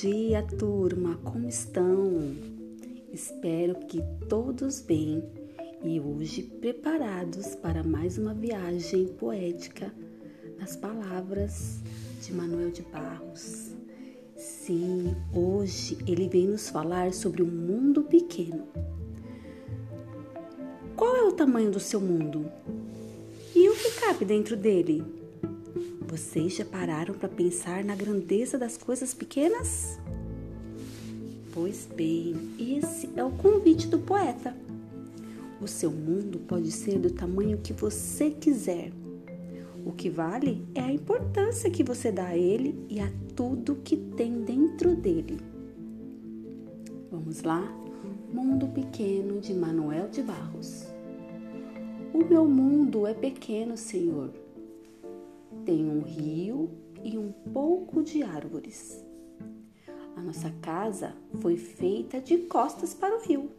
dia, 0.00 0.42
turma! 0.42 1.16
Como 1.22 1.48
estão? 1.48 2.34
Espero 3.12 3.76
que 3.86 4.02
todos 4.28 4.80
bem 4.80 5.22
e 5.84 6.00
hoje 6.00 6.42
preparados 6.42 7.54
para 7.54 7.84
mais 7.84 8.18
uma 8.18 8.34
viagem 8.34 9.06
poética 9.06 9.94
nas 10.58 10.74
palavras 10.74 11.80
de 12.20 12.32
Manuel 12.32 12.72
de 12.72 12.82
Barros. 12.82 13.72
Sim, 14.36 15.14
hoje 15.32 15.96
ele 16.08 16.28
vem 16.28 16.48
nos 16.48 16.68
falar 16.68 17.12
sobre 17.12 17.42
um 17.42 17.50
mundo 17.50 18.02
pequeno. 18.02 18.66
Qual 20.96 21.14
é 21.14 21.22
o 21.22 21.32
tamanho 21.32 21.70
do 21.70 21.80
seu 21.80 22.00
mundo? 22.00 22.50
E 23.54 23.68
o 23.68 23.76
que 23.76 24.00
cabe 24.00 24.24
dentro 24.24 24.56
dele? 24.56 25.23
Vocês 26.14 26.54
já 26.54 26.64
pararam 26.64 27.12
para 27.12 27.28
pensar 27.28 27.82
na 27.82 27.96
grandeza 27.96 28.56
das 28.56 28.76
coisas 28.76 29.12
pequenas? 29.12 29.98
Pois 31.52 31.88
bem, 31.92 32.36
esse 32.56 33.10
é 33.16 33.24
o 33.24 33.32
convite 33.32 33.88
do 33.88 33.98
poeta. 33.98 34.54
O 35.60 35.66
seu 35.66 35.90
mundo 35.90 36.38
pode 36.38 36.70
ser 36.70 37.00
do 37.00 37.10
tamanho 37.10 37.58
que 37.58 37.72
você 37.72 38.30
quiser. 38.30 38.92
O 39.84 39.90
que 39.90 40.08
vale 40.08 40.64
é 40.72 40.82
a 40.82 40.92
importância 40.92 41.68
que 41.68 41.82
você 41.82 42.12
dá 42.12 42.28
a 42.28 42.38
ele 42.38 42.86
e 42.88 43.00
a 43.00 43.10
tudo 43.34 43.80
que 43.82 43.96
tem 43.96 44.44
dentro 44.44 44.94
dele. 44.94 45.40
Vamos 47.10 47.42
lá? 47.42 47.60
Mundo 48.32 48.68
Pequeno 48.68 49.40
de 49.40 49.52
Manuel 49.52 50.08
de 50.10 50.22
Barros. 50.22 50.86
O 52.12 52.18
meu 52.18 52.46
mundo 52.46 53.04
é 53.04 53.14
pequeno, 53.14 53.76
Senhor 53.76 54.43
tem 55.64 55.88
um 55.88 56.00
rio 56.00 56.70
e 57.02 57.16
um 57.16 57.32
pouco 57.52 58.02
de 58.02 58.22
árvores. 58.22 59.04
A 60.16 60.20
nossa 60.20 60.50
casa 60.62 61.14
foi 61.40 61.56
feita 61.56 62.20
de 62.20 62.38
costas 62.38 62.94
para 62.94 63.16
o 63.16 63.22
rio. 63.22 63.50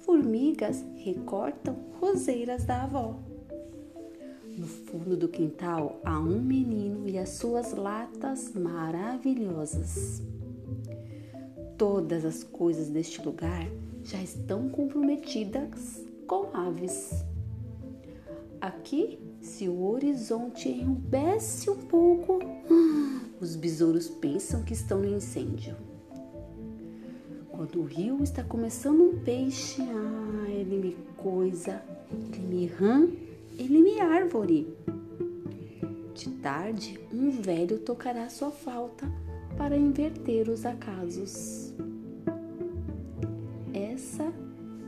Formigas 0.00 0.84
recortam 0.96 1.76
roseiras 2.00 2.64
da 2.64 2.82
avó. 2.82 3.18
No 4.56 4.66
fundo 4.66 5.16
do 5.16 5.28
quintal 5.28 6.00
há 6.04 6.18
um 6.18 6.40
menino 6.40 7.08
e 7.08 7.18
as 7.18 7.30
suas 7.30 7.72
latas 7.72 8.52
maravilhosas. 8.54 10.22
Todas 11.76 12.24
as 12.24 12.42
coisas 12.42 12.88
deste 12.88 13.22
lugar 13.22 13.66
já 14.02 14.22
estão 14.22 14.68
comprometidas 14.68 16.04
com 16.26 16.48
aves. 16.54 17.24
Aqui 18.66 19.20
se 19.40 19.68
o 19.68 19.92
horizonte 19.92 20.68
enrubesce 20.68 21.70
um 21.70 21.76
pouco, 21.76 22.40
os 23.40 23.54
besouros 23.54 24.08
pensam 24.08 24.64
que 24.64 24.72
estão 24.72 24.98
no 24.98 25.08
incêndio. 25.08 25.76
Quando 27.48 27.78
o 27.78 27.84
rio 27.84 28.24
está 28.24 28.42
começando 28.42 29.02
um 29.02 29.20
peixe, 29.20 29.80
ah, 29.82 30.50
ele 30.50 30.78
me 30.78 30.96
coisa, 31.16 31.80
ele 32.10 32.40
me 32.40 32.66
rã, 32.66 33.08
ele 33.56 33.80
me 33.80 34.00
árvore. 34.00 34.76
De 36.12 36.28
tarde, 36.30 36.98
um 37.12 37.30
velho 37.30 37.78
tocará 37.78 38.28
sua 38.28 38.50
flauta 38.50 39.08
para 39.56 39.76
inverter 39.76 40.50
os 40.50 40.66
acasos. 40.66 41.72
Essa 43.72 44.24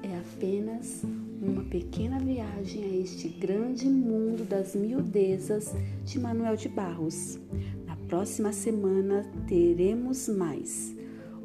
é 0.00 0.16
apenas 0.16 1.04
uma 1.44 1.62
pequena 1.64 2.18
viagem 2.18 2.84
a 2.84 2.96
este 2.96 3.28
grande 3.28 3.86
mundo 3.86 4.44
das 4.48 4.74
miudezas 4.74 5.74
de 6.04 6.18
Manuel 6.18 6.56
de 6.56 6.68
Barros. 6.68 7.38
Na 7.86 7.96
próxima 8.08 8.52
semana 8.52 9.30
teremos 9.46 10.28
mais. 10.28 10.94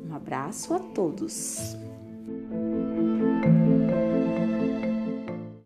Um 0.06 0.14
abraço 0.14 0.74
a 0.74 0.80
todos! 0.80 1.89